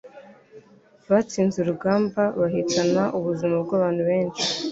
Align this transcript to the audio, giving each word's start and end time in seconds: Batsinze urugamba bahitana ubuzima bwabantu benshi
Batsinze 1.09 1.57
urugamba 1.59 2.21
bahitana 2.39 3.03
ubuzima 3.17 3.55
bwabantu 3.65 4.01
benshi 4.09 4.45